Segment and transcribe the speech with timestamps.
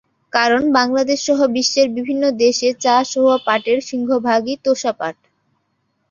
[0.33, 5.15] কারণ, বাংলাদেশসহ বিশ্বের বিভিন্ন দেশে চাষ হওয়া পাটের সিংহভাগই তোষা পাট।